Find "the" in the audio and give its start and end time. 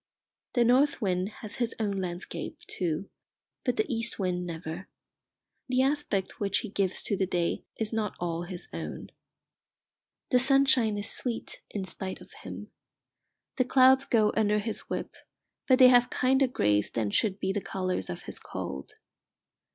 0.53-0.63, 3.77-3.85, 5.69-5.83, 7.15-7.27, 10.31-10.39, 13.57-13.65, 17.53-17.61